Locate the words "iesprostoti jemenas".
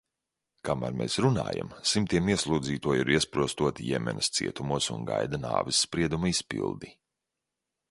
3.17-4.31